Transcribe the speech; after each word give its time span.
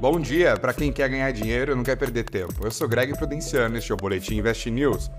Bom 0.00 0.18
dia 0.18 0.56
para 0.56 0.72
quem 0.72 0.90
quer 0.90 1.10
ganhar 1.10 1.30
dinheiro 1.30 1.72
e 1.72 1.74
não 1.74 1.82
quer 1.82 1.94
perder 1.94 2.24
tempo. 2.24 2.64
Eu 2.64 2.70
sou 2.70 2.88
Greg 2.88 3.14
Prudenciano, 3.18 3.76
este 3.76 3.92
é 3.92 3.94
o 3.94 3.98
Boletim 3.98 4.36
Invest 4.36 4.70
News. 4.70 5.10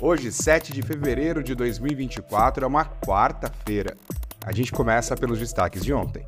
Hoje, 0.00 0.32
7 0.32 0.72
de 0.72 0.80
fevereiro 0.80 1.42
de 1.42 1.54
2024, 1.54 2.64
é 2.64 2.66
uma 2.66 2.86
quarta-feira. 2.86 3.98
A 4.42 4.50
gente 4.50 4.72
começa 4.72 5.14
pelos 5.14 5.38
destaques 5.38 5.84
de 5.84 5.92
ontem. 5.92 6.24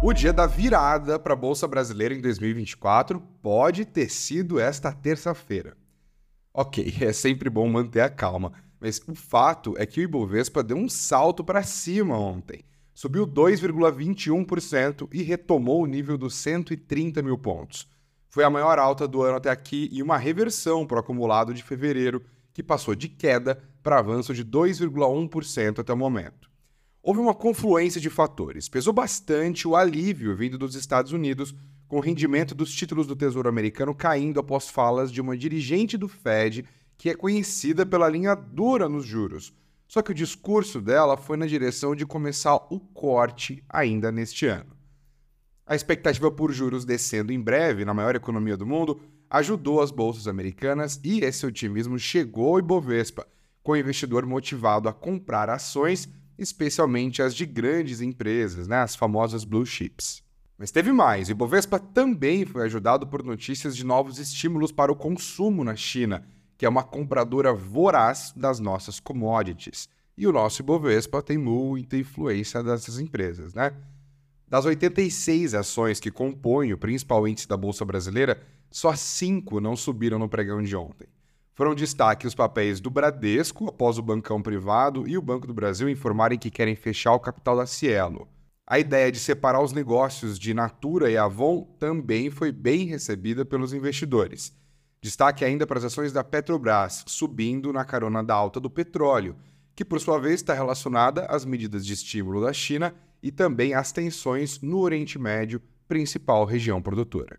O 0.00 0.12
dia 0.12 0.32
da 0.32 0.46
virada 0.46 1.18
para 1.18 1.32
a 1.32 1.36
Bolsa 1.36 1.66
Brasileira 1.66 2.14
em 2.14 2.20
2024 2.20 3.20
pode 3.42 3.84
ter 3.84 4.08
sido 4.08 4.60
esta 4.60 4.92
terça-feira. 4.92 5.76
Ok, 6.54 6.94
é 7.02 7.12
sempre 7.12 7.50
bom 7.50 7.68
manter 7.68 8.02
a 8.02 8.08
calma, 8.08 8.52
mas 8.78 9.02
o 9.08 9.14
fato 9.16 9.74
é 9.76 9.84
que 9.84 9.98
o 9.98 10.04
Ibovespa 10.04 10.62
deu 10.62 10.76
um 10.76 10.88
salto 10.88 11.42
para 11.42 11.64
cima 11.64 12.16
ontem 12.16 12.64
subiu 12.96 13.26
2,21% 13.26 15.06
e 15.12 15.22
retomou 15.22 15.82
o 15.82 15.86
nível 15.86 16.16
dos 16.16 16.34
130 16.36 17.22
mil 17.22 17.36
pontos. 17.36 17.86
Foi 18.30 18.42
a 18.42 18.48
maior 18.48 18.78
alta 18.78 19.06
do 19.06 19.20
ano 19.20 19.36
até 19.36 19.50
aqui 19.50 19.90
e 19.92 20.02
uma 20.02 20.16
reversão 20.16 20.86
para 20.86 20.96
o 20.96 21.00
acumulado 21.00 21.52
de 21.52 21.62
fevereiro, 21.62 22.24
que 22.54 22.62
passou 22.62 22.94
de 22.94 23.06
queda 23.06 23.62
para 23.82 23.98
avanço 23.98 24.32
de 24.32 24.42
2,1% 24.42 25.78
até 25.78 25.92
o 25.92 25.96
momento. 25.96 26.50
Houve 27.02 27.20
uma 27.20 27.34
confluência 27.34 28.00
de 28.00 28.08
fatores. 28.08 28.66
Pesou 28.66 28.94
bastante 28.94 29.68
o 29.68 29.76
alívio 29.76 30.34
vindo 30.34 30.56
dos 30.56 30.74
Estados 30.74 31.12
Unidos, 31.12 31.54
com 31.86 31.98
o 31.98 32.00
rendimento 32.00 32.54
dos 32.54 32.72
títulos 32.72 33.06
do 33.06 33.14
Tesouro 33.14 33.46
Americano 33.46 33.94
caindo 33.94 34.40
após 34.40 34.70
falas 34.70 35.12
de 35.12 35.20
uma 35.20 35.36
dirigente 35.36 35.98
do 35.98 36.08
Fed 36.08 36.64
que 36.96 37.10
é 37.10 37.14
conhecida 37.14 37.84
pela 37.84 38.08
linha 38.08 38.34
dura 38.34 38.88
nos 38.88 39.04
juros 39.04 39.52
só 39.86 40.02
que 40.02 40.10
o 40.10 40.14
discurso 40.14 40.80
dela 40.80 41.16
foi 41.16 41.36
na 41.36 41.46
direção 41.46 41.94
de 41.94 42.04
começar 42.04 42.56
o 42.70 42.80
corte 42.80 43.62
ainda 43.68 44.10
neste 44.10 44.46
ano. 44.46 44.76
A 45.66 45.74
expectativa 45.74 46.30
por 46.30 46.52
juros 46.52 46.84
descendo 46.84 47.32
em 47.32 47.40
breve 47.40 47.84
na 47.84 47.94
maior 47.94 48.14
economia 48.14 48.56
do 48.56 48.66
mundo 48.66 49.00
ajudou 49.28 49.80
as 49.80 49.90
bolsas 49.90 50.28
americanas 50.28 51.00
e 51.02 51.20
esse 51.20 51.44
otimismo 51.44 51.98
chegou 51.98 52.50
ao 52.50 52.58
Ibovespa, 52.58 53.26
com 53.62 53.72
o 53.72 53.76
investidor 53.76 54.24
motivado 54.24 54.88
a 54.88 54.92
comprar 54.92 55.50
ações, 55.50 56.08
especialmente 56.38 57.20
as 57.20 57.34
de 57.34 57.44
grandes 57.44 58.00
empresas, 58.00 58.68
né, 58.68 58.78
as 58.78 58.94
famosas 58.94 59.44
blue 59.44 59.66
chips. 59.66 60.22
Mas 60.56 60.70
teve 60.70 60.92
mais. 60.92 61.28
O 61.28 61.32
Ibovespa 61.32 61.78
também 61.78 62.46
foi 62.46 62.64
ajudado 62.64 63.06
por 63.06 63.24
notícias 63.24 63.76
de 63.76 63.84
novos 63.84 64.18
estímulos 64.18 64.70
para 64.70 64.92
o 64.92 64.96
consumo 64.96 65.64
na 65.64 65.74
China 65.74 66.24
que 66.56 66.64
é 66.64 66.68
uma 66.68 66.82
compradora 66.82 67.52
voraz 67.52 68.32
das 68.36 68.58
nossas 68.58 68.98
commodities. 69.00 69.88
E 70.16 70.26
o 70.26 70.32
nosso 70.32 70.62
Ibovespa 70.62 71.22
tem 71.22 71.36
muita 71.36 71.96
influência 71.96 72.62
dessas 72.62 72.98
empresas, 72.98 73.52
né? 73.52 73.72
Das 74.48 74.64
86 74.64 75.54
ações 75.54 76.00
que 76.00 76.10
compõem 76.10 76.72
o 76.72 76.78
principal 76.78 77.26
índice 77.26 77.48
da 77.48 77.56
Bolsa 77.56 77.84
Brasileira, 77.84 78.40
só 78.70 78.94
cinco 78.94 79.60
não 79.60 79.76
subiram 79.76 80.18
no 80.18 80.28
pregão 80.28 80.62
de 80.62 80.74
ontem. 80.76 81.08
Foram 81.54 81.74
destaque 81.74 82.26
os 82.26 82.34
papéis 82.34 82.80
do 82.80 82.90
Bradesco, 82.90 83.66
após 83.68 83.98
o 83.98 84.02
bancão 84.02 84.42
privado 84.42 85.08
e 85.08 85.16
o 85.16 85.22
Banco 85.22 85.46
do 85.46 85.54
Brasil 85.54 85.88
informarem 85.88 86.38
que 86.38 86.50
querem 86.50 86.76
fechar 86.76 87.14
o 87.14 87.20
capital 87.20 87.56
da 87.56 87.66
Cielo. 87.66 88.28
A 88.66 88.78
ideia 88.78 89.10
de 89.10 89.18
separar 89.18 89.62
os 89.62 89.72
negócios 89.72 90.38
de 90.38 90.52
Natura 90.52 91.10
e 91.10 91.16
Avon 91.16 91.62
também 91.78 92.30
foi 92.30 92.52
bem 92.52 92.84
recebida 92.86 93.44
pelos 93.44 93.72
investidores. 93.72 94.52
Destaque 95.06 95.44
ainda 95.44 95.68
para 95.68 95.78
as 95.78 95.84
ações 95.84 96.12
da 96.12 96.24
Petrobras, 96.24 97.04
subindo 97.06 97.72
na 97.72 97.84
carona 97.84 98.24
da 98.24 98.34
alta 98.34 98.58
do 98.58 98.68
petróleo, 98.68 99.36
que 99.72 99.84
por 99.84 100.00
sua 100.00 100.18
vez 100.18 100.34
está 100.34 100.52
relacionada 100.52 101.26
às 101.26 101.44
medidas 101.44 101.86
de 101.86 101.92
estímulo 101.92 102.40
da 102.40 102.52
China 102.52 102.92
e 103.22 103.30
também 103.30 103.72
às 103.72 103.92
tensões 103.92 104.60
no 104.60 104.80
Oriente 104.80 105.16
Médio, 105.16 105.62
principal 105.86 106.44
região 106.44 106.82
produtora. 106.82 107.38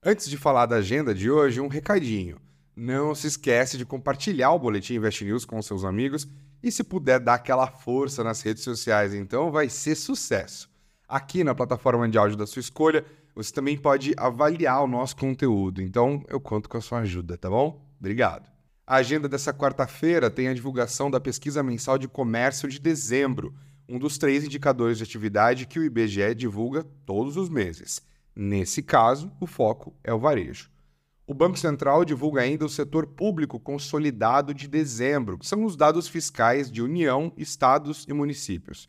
Antes 0.00 0.30
de 0.30 0.36
falar 0.36 0.66
da 0.66 0.76
agenda 0.76 1.12
de 1.12 1.28
hoje, 1.28 1.60
um 1.60 1.66
recadinho. 1.66 2.36
Não 2.76 3.16
se 3.16 3.26
esquece 3.26 3.76
de 3.76 3.84
compartilhar 3.84 4.52
o 4.52 4.58
Boletim 4.60 4.94
Invest 4.94 5.24
News 5.24 5.44
com 5.44 5.60
seus 5.60 5.84
amigos 5.84 6.28
e 6.62 6.70
se 6.70 6.84
puder 6.84 7.18
dar 7.18 7.34
aquela 7.34 7.66
força 7.66 8.22
nas 8.22 8.42
redes 8.42 8.62
sociais, 8.62 9.12
então 9.12 9.50
vai 9.50 9.68
ser 9.68 9.96
sucesso. 9.96 10.70
Aqui 11.08 11.42
na 11.42 11.52
plataforma 11.52 12.08
de 12.08 12.16
áudio 12.16 12.36
da 12.36 12.46
sua 12.46 12.60
escolha, 12.60 13.04
você 13.38 13.52
também 13.52 13.76
pode 13.76 14.12
avaliar 14.16 14.82
o 14.82 14.88
nosso 14.88 15.14
conteúdo. 15.14 15.80
Então, 15.80 16.24
eu 16.26 16.40
conto 16.40 16.68
com 16.68 16.76
a 16.76 16.80
sua 16.80 16.98
ajuda, 16.98 17.38
tá 17.38 17.48
bom? 17.48 17.80
Obrigado. 18.00 18.50
A 18.84 18.96
agenda 18.96 19.28
dessa 19.28 19.54
quarta-feira 19.54 20.28
tem 20.28 20.48
a 20.48 20.54
divulgação 20.54 21.08
da 21.08 21.20
pesquisa 21.20 21.62
mensal 21.62 21.96
de 21.96 22.08
comércio 22.08 22.68
de 22.68 22.80
dezembro, 22.80 23.54
um 23.88 23.96
dos 23.96 24.18
três 24.18 24.42
indicadores 24.42 24.98
de 24.98 25.04
atividade 25.04 25.66
que 25.66 25.78
o 25.78 25.84
IBGE 25.84 26.34
divulga 26.34 26.82
todos 27.06 27.36
os 27.36 27.48
meses. 27.48 28.02
Nesse 28.34 28.82
caso, 28.82 29.30
o 29.40 29.46
foco 29.46 29.94
é 30.02 30.12
o 30.12 30.18
varejo. 30.18 30.68
O 31.24 31.32
Banco 31.32 31.56
Central 31.56 32.04
divulga 32.04 32.40
ainda 32.40 32.64
o 32.64 32.68
setor 32.68 33.06
público 33.06 33.60
consolidado 33.60 34.52
de 34.52 34.66
dezembro, 34.66 35.38
que 35.38 35.46
são 35.46 35.64
os 35.64 35.76
dados 35.76 36.08
fiscais 36.08 36.72
de 36.72 36.82
União, 36.82 37.32
estados 37.36 38.04
e 38.08 38.12
municípios. 38.12 38.88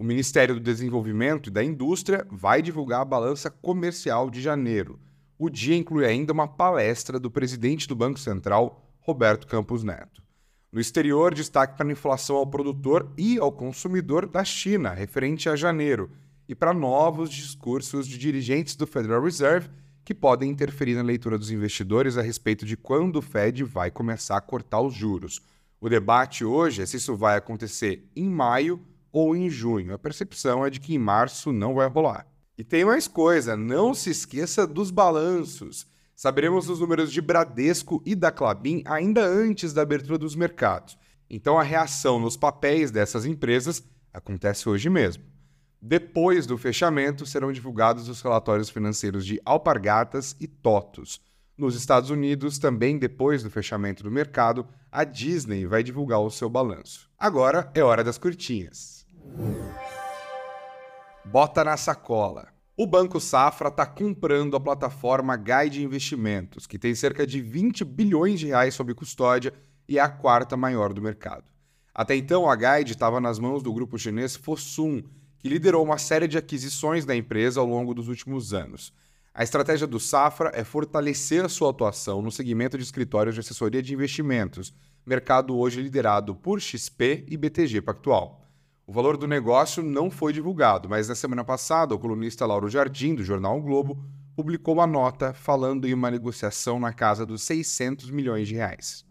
O 0.00 0.04
Ministério 0.04 0.54
do 0.54 0.60
Desenvolvimento 0.60 1.48
e 1.48 1.50
da 1.50 1.64
Indústria 1.64 2.24
vai 2.30 2.62
divulgar 2.62 3.00
a 3.00 3.04
balança 3.04 3.50
comercial 3.50 4.30
de 4.30 4.40
janeiro. 4.40 5.00
O 5.36 5.50
dia 5.50 5.74
inclui 5.74 6.06
ainda 6.06 6.32
uma 6.32 6.46
palestra 6.46 7.18
do 7.18 7.28
presidente 7.28 7.88
do 7.88 7.96
Banco 7.96 8.20
Central, 8.20 8.88
Roberto 9.00 9.48
Campos 9.48 9.82
Neto. 9.82 10.22
No 10.70 10.80
exterior, 10.80 11.34
destaque 11.34 11.76
para 11.76 11.88
a 11.88 11.90
inflação 11.90 12.36
ao 12.36 12.46
produtor 12.46 13.12
e 13.18 13.38
ao 13.40 13.50
consumidor 13.50 14.28
da 14.28 14.44
China, 14.44 14.94
referente 14.94 15.48
a 15.48 15.56
janeiro, 15.56 16.12
e 16.48 16.54
para 16.54 16.72
novos 16.72 17.28
discursos 17.28 18.06
de 18.06 18.16
dirigentes 18.16 18.76
do 18.76 18.86
Federal 18.86 19.20
Reserve 19.20 19.68
que 20.04 20.14
podem 20.14 20.48
interferir 20.48 20.94
na 20.94 21.02
leitura 21.02 21.36
dos 21.36 21.50
investidores 21.50 22.16
a 22.16 22.22
respeito 22.22 22.64
de 22.64 22.76
quando 22.76 23.16
o 23.16 23.22
Fed 23.22 23.64
vai 23.64 23.90
começar 23.90 24.36
a 24.36 24.40
cortar 24.40 24.80
os 24.80 24.94
juros. 24.94 25.40
O 25.80 25.88
debate 25.88 26.44
hoje 26.44 26.82
é 26.82 26.86
se 26.86 26.98
isso 26.98 27.16
vai 27.16 27.36
acontecer 27.36 28.08
em 28.14 28.28
maio 28.28 28.80
ou 29.12 29.34
em 29.34 29.48
junho. 29.48 29.94
A 29.94 29.98
percepção 29.98 30.64
é 30.64 30.70
de 30.70 30.80
que 30.80 30.94
em 30.94 30.98
março 30.98 31.52
não 31.52 31.74
vai 31.74 31.88
rolar. 31.88 32.26
E 32.56 32.64
tem 32.64 32.84
mais 32.84 33.06
coisa, 33.06 33.56
não 33.56 33.94
se 33.94 34.10
esqueça 34.10 34.66
dos 34.66 34.90
balanços. 34.90 35.86
Saberemos 36.14 36.68
os 36.68 36.80
números 36.80 37.12
de 37.12 37.20
Bradesco 37.20 38.02
e 38.04 38.14
da 38.16 38.32
Clabin 38.32 38.82
ainda 38.84 39.24
antes 39.24 39.72
da 39.72 39.82
abertura 39.82 40.18
dos 40.18 40.34
mercados. 40.34 40.98
Então 41.30 41.58
a 41.58 41.62
reação 41.62 42.18
nos 42.18 42.36
papéis 42.36 42.90
dessas 42.90 43.24
empresas 43.24 43.82
acontece 44.12 44.68
hoje 44.68 44.90
mesmo. 44.90 45.22
Depois 45.80 46.44
do 46.46 46.58
fechamento, 46.58 47.24
serão 47.24 47.52
divulgados 47.52 48.08
os 48.08 48.20
relatórios 48.20 48.68
financeiros 48.68 49.24
de 49.24 49.40
Alpargatas 49.44 50.34
e 50.40 50.48
Totos. 50.48 51.20
Nos 51.56 51.76
Estados 51.76 52.10
Unidos, 52.10 52.58
também 52.58 52.98
depois 52.98 53.42
do 53.42 53.50
fechamento 53.50 54.02
do 54.02 54.10
mercado, 54.10 54.66
a 54.90 55.04
Disney 55.04 55.66
vai 55.66 55.82
divulgar 55.82 56.20
o 56.20 56.30
seu 56.30 56.48
balanço. 56.48 57.08
Agora 57.18 57.70
é 57.74 57.82
hora 57.82 58.02
das 58.02 58.18
curtinhas. 58.18 58.97
Bota 61.24 61.62
na 61.62 61.76
sacola. 61.76 62.48
O 62.76 62.86
Banco 62.86 63.20
Safra 63.20 63.68
está 63.68 63.84
comprando 63.84 64.56
a 64.56 64.60
plataforma 64.60 65.36
Guide 65.36 65.82
Investimentos, 65.82 66.66
que 66.66 66.78
tem 66.78 66.94
cerca 66.94 67.26
de 67.26 67.40
20 67.40 67.84
bilhões 67.84 68.40
de 68.40 68.46
reais 68.46 68.74
sob 68.74 68.94
custódia 68.94 69.52
e 69.88 69.98
é 69.98 70.00
a 70.00 70.08
quarta 70.08 70.56
maior 70.56 70.92
do 70.92 71.02
mercado. 71.02 71.44
Até 71.94 72.14
então, 72.14 72.48
a 72.48 72.54
Guide 72.54 72.92
estava 72.92 73.20
nas 73.20 73.38
mãos 73.38 73.62
do 73.62 73.72
grupo 73.72 73.98
chinês 73.98 74.36
Fosun, 74.36 75.02
que 75.38 75.48
liderou 75.48 75.84
uma 75.84 75.98
série 75.98 76.28
de 76.28 76.38
aquisições 76.38 77.04
da 77.04 77.16
empresa 77.16 77.60
ao 77.60 77.66
longo 77.66 77.92
dos 77.92 78.08
últimos 78.08 78.54
anos. 78.54 78.92
A 79.34 79.42
estratégia 79.42 79.86
do 79.86 80.00
Safra 80.00 80.50
é 80.54 80.64
fortalecer 80.64 81.44
a 81.44 81.48
sua 81.48 81.70
atuação 81.70 82.22
no 82.22 82.30
segmento 82.30 82.76
de 82.76 82.84
escritórios 82.84 83.34
de 83.34 83.40
assessoria 83.40 83.82
de 83.82 83.94
investimentos, 83.94 84.74
mercado 85.04 85.56
hoje 85.56 85.82
liderado 85.82 86.34
por 86.34 86.60
XP 86.60 87.24
e 87.28 87.36
BTG 87.36 87.82
Pactual. 87.82 88.47
O 88.88 88.92
valor 88.92 89.18
do 89.18 89.28
negócio 89.28 89.82
não 89.82 90.10
foi 90.10 90.32
divulgado, 90.32 90.88
mas 90.88 91.08
na 91.08 91.14
semana 91.14 91.44
passada, 91.44 91.94
o 91.94 91.98
colunista 91.98 92.46
Lauro 92.46 92.70
Jardim, 92.70 93.14
do 93.14 93.22
jornal 93.22 93.58
o 93.58 93.60
Globo, 93.60 94.02
publicou 94.34 94.72
uma 94.72 94.86
nota 94.86 95.34
falando 95.34 95.86
em 95.86 95.92
uma 95.92 96.10
negociação 96.10 96.80
na 96.80 96.90
casa 96.90 97.26
dos 97.26 97.42
600 97.42 98.10
milhões 98.10 98.48
de 98.48 98.54
reais. 98.54 99.04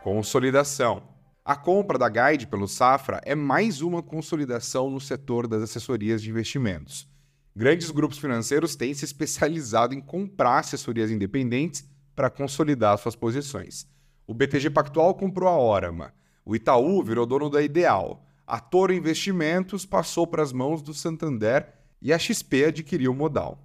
Consolidação. 0.00 1.02
A 1.44 1.56
compra 1.56 1.98
da 1.98 2.08
Guide 2.08 2.46
pelo 2.46 2.68
Safra 2.68 3.20
é 3.24 3.34
mais 3.34 3.82
uma 3.82 4.00
consolidação 4.00 4.88
no 4.88 5.00
setor 5.00 5.48
das 5.48 5.62
assessorias 5.62 6.22
de 6.22 6.30
investimentos. 6.30 7.10
Grandes 7.54 7.90
grupos 7.90 8.18
financeiros 8.18 8.76
têm 8.76 8.94
se 8.94 9.04
especializado 9.04 9.92
em 9.92 10.00
comprar 10.00 10.60
assessorias 10.60 11.10
independentes 11.10 11.84
para 12.14 12.30
consolidar 12.30 12.96
suas 12.98 13.16
posições. 13.16 13.88
O 14.24 14.32
BTG 14.32 14.70
Pactual 14.70 15.16
comprou 15.16 15.48
a 15.48 15.58
Orama. 15.58 16.14
O 16.44 16.56
Itaú 16.56 17.02
virou 17.02 17.24
dono 17.24 17.48
da 17.48 17.62
Ideal. 17.62 18.24
A 18.46 18.58
Toro 18.58 18.92
Investimentos 18.92 19.86
passou 19.86 20.26
para 20.26 20.42
as 20.42 20.52
mãos 20.52 20.82
do 20.82 20.92
Santander 20.92 21.68
e 22.00 22.12
a 22.12 22.18
XP 22.18 22.64
adquiriu 22.64 23.12
o 23.12 23.14
Modal. 23.14 23.64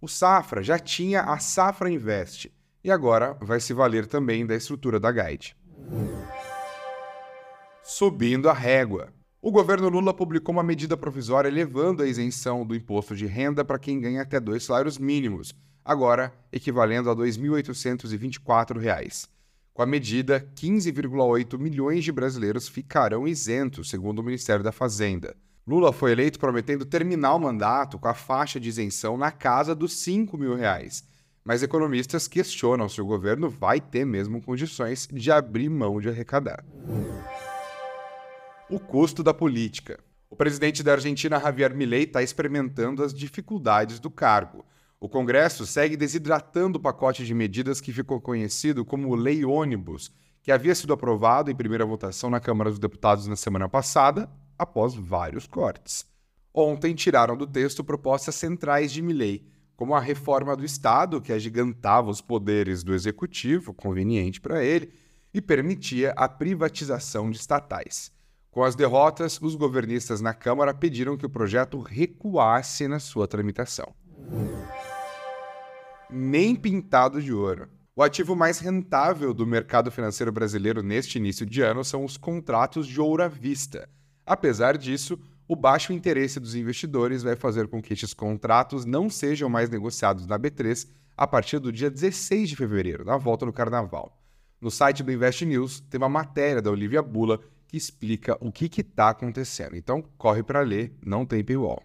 O 0.00 0.08
Safra 0.08 0.62
já 0.62 0.78
tinha 0.78 1.20
a 1.22 1.38
Safra 1.38 1.90
Invest 1.90 2.50
e 2.82 2.90
agora 2.90 3.36
vai 3.40 3.60
se 3.60 3.74
valer 3.74 4.06
também 4.06 4.46
da 4.46 4.54
estrutura 4.54 4.98
da 4.98 5.12
Guide. 5.12 5.54
Subindo 7.82 8.48
a 8.48 8.54
régua. 8.54 9.12
O 9.40 9.50
governo 9.50 9.90
Lula 9.90 10.14
publicou 10.14 10.54
uma 10.54 10.62
medida 10.62 10.96
provisória 10.96 11.48
elevando 11.48 12.02
a 12.02 12.06
isenção 12.06 12.66
do 12.66 12.74
imposto 12.74 13.14
de 13.14 13.26
renda 13.26 13.62
para 13.62 13.78
quem 13.78 14.00
ganha 14.00 14.22
até 14.22 14.40
dois 14.40 14.64
salários 14.64 14.96
mínimos, 14.96 15.52
agora 15.84 16.32
equivalendo 16.50 17.10
a 17.10 17.12
R$ 17.12 17.20
2.824. 17.20 19.28
Com 19.74 19.82
a 19.82 19.86
medida, 19.86 20.38
15,8 20.54 21.58
milhões 21.58 22.04
de 22.04 22.12
brasileiros 22.12 22.68
ficarão 22.68 23.26
isentos, 23.26 23.90
segundo 23.90 24.20
o 24.20 24.22
Ministério 24.22 24.62
da 24.62 24.70
Fazenda. 24.70 25.34
Lula 25.66 25.92
foi 25.92 26.12
eleito 26.12 26.38
prometendo 26.38 26.84
terminar 26.84 27.34
o 27.34 27.40
mandato 27.40 27.98
com 27.98 28.06
a 28.06 28.14
faixa 28.14 28.60
de 28.60 28.68
isenção 28.68 29.16
na 29.16 29.32
casa 29.32 29.74
dos 29.74 29.94
5 29.94 30.38
mil 30.38 30.54
reais. 30.54 31.02
Mas 31.44 31.60
economistas 31.64 32.28
questionam 32.28 32.88
se 32.88 33.00
o 33.00 33.04
governo 33.04 33.50
vai 33.50 33.80
ter 33.80 34.04
mesmo 34.04 34.40
condições 34.40 35.08
de 35.12 35.32
abrir 35.32 35.68
mão 35.68 36.00
de 36.00 36.08
arrecadar. 36.08 36.64
O 38.70 38.78
custo 38.78 39.24
da 39.24 39.34
política. 39.34 39.98
O 40.30 40.36
presidente 40.36 40.84
da 40.84 40.92
Argentina, 40.92 41.40
Javier 41.40 41.74
Milei, 41.74 42.04
está 42.04 42.22
experimentando 42.22 43.02
as 43.02 43.12
dificuldades 43.12 43.98
do 43.98 44.08
cargo. 44.08 44.64
O 45.04 45.08
Congresso 45.10 45.66
segue 45.66 45.98
desidratando 45.98 46.78
o 46.78 46.80
pacote 46.80 47.26
de 47.26 47.34
medidas 47.34 47.78
que 47.78 47.92
ficou 47.92 48.22
conhecido 48.22 48.86
como 48.86 49.14
Lei 49.14 49.44
Ônibus, 49.44 50.10
que 50.42 50.50
havia 50.50 50.74
sido 50.74 50.94
aprovado 50.94 51.50
em 51.50 51.54
primeira 51.54 51.84
votação 51.84 52.30
na 52.30 52.40
Câmara 52.40 52.70
dos 52.70 52.78
Deputados 52.78 53.26
na 53.26 53.36
semana 53.36 53.68
passada, 53.68 54.30
após 54.58 54.94
vários 54.94 55.46
cortes. 55.46 56.06
Ontem 56.54 56.94
tiraram 56.94 57.36
do 57.36 57.46
texto 57.46 57.84
propostas 57.84 58.34
centrais 58.36 58.90
de 58.90 59.02
Milei, 59.02 59.46
como 59.76 59.94
a 59.94 60.00
reforma 60.00 60.56
do 60.56 60.64
Estado, 60.64 61.20
que 61.20 61.34
agigantava 61.34 62.08
os 62.08 62.22
poderes 62.22 62.82
do 62.82 62.94
executivo, 62.94 63.74
conveniente 63.74 64.40
para 64.40 64.64
ele, 64.64 64.90
e 65.34 65.42
permitia 65.42 66.14
a 66.16 66.26
privatização 66.26 67.30
de 67.30 67.36
estatais. 67.36 68.10
Com 68.50 68.64
as 68.64 68.74
derrotas, 68.74 69.38
os 69.38 69.54
governistas 69.54 70.22
na 70.22 70.32
Câmara 70.32 70.72
pediram 70.72 71.14
que 71.14 71.26
o 71.26 71.30
projeto 71.30 71.78
recuasse 71.78 72.88
na 72.88 72.98
sua 72.98 73.28
tramitação. 73.28 73.92
Nem 76.16 76.54
pintado 76.54 77.20
de 77.20 77.32
ouro. 77.32 77.68
O 77.96 78.00
ativo 78.00 78.36
mais 78.36 78.60
rentável 78.60 79.34
do 79.34 79.44
mercado 79.44 79.90
financeiro 79.90 80.30
brasileiro 80.30 80.80
neste 80.80 81.18
início 81.18 81.44
de 81.44 81.60
ano 81.60 81.82
são 81.82 82.04
os 82.04 82.16
contratos 82.16 82.86
de 82.86 83.00
ouro 83.00 83.24
à 83.24 83.26
vista. 83.26 83.88
Apesar 84.24 84.78
disso, 84.78 85.18
o 85.48 85.56
baixo 85.56 85.92
interesse 85.92 86.38
dos 86.38 86.54
investidores 86.54 87.24
vai 87.24 87.34
fazer 87.34 87.66
com 87.66 87.82
que 87.82 87.92
estes 87.92 88.14
contratos 88.14 88.84
não 88.84 89.10
sejam 89.10 89.48
mais 89.48 89.68
negociados 89.68 90.24
na 90.24 90.38
B3 90.38 90.88
a 91.16 91.26
partir 91.26 91.58
do 91.58 91.72
dia 91.72 91.90
16 91.90 92.50
de 92.50 92.54
fevereiro, 92.54 93.04
na 93.04 93.16
volta 93.16 93.44
do 93.44 93.52
carnaval. 93.52 94.16
No 94.60 94.70
site 94.70 95.02
do 95.02 95.10
Invest 95.10 95.44
News 95.44 95.80
tem 95.80 95.98
uma 95.98 96.08
matéria 96.08 96.62
da 96.62 96.70
Olivia 96.70 97.02
Bula 97.02 97.40
que 97.66 97.76
explica 97.76 98.38
o 98.40 98.52
que 98.52 98.70
está 98.80 99.08
acontecendo. 99.08 99.74
Então, 99.74 100.00
corre 100.16 100.44
para 100.44 100.60
ler, 100.60 100.96
não 101.04 101.26
tem 101.26 101.42
paywall. 101.42 101.82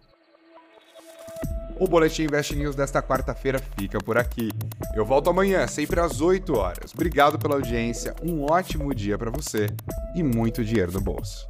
O 1.80 1.88
Boletim 1.88 2.24
Invest 2.24 2.54
News 2.54 2.76
desta 2.76 3.02
quarta-feira 3.02 3.58
fica 3.78 3.98
por 3.98 4.18
aqui. 4.18 4.50
Eu 4.94 5.02
volto 5.02 5.30
amanhã, 5.30 5.66
sempre 5.66 5.98
às 5.98 6.20
8 6.20 6.54
horas. 6.54 6.92
Obrigado 6.92 7.38
pela 7.38 7.54
audiência, 7.54 8.14
um 8.22 8.44
ótimo 8.44 8.94
dia 8.94 9.16
para 9.16 9.30
você 9.30 9.66
e 10.14 10.22
muito 10.22 10.62
dinheiro 10.62 10.92
no 10.92 11.00
bolso. 11.00 11.48